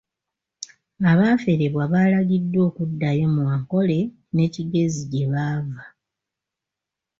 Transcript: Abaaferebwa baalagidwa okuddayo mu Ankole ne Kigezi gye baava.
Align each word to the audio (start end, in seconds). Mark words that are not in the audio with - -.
Abaaferebwa 1.11 1.83
baalagidwa 1.93 2.59
okuddayo 2.69 3.25
mu 3.35 3.41
Ankole 3.53 3.99
ne 4.33 4.45
Kigezi 4.53 5.03
gye 5.11 5.25
baava. 5.31 5.83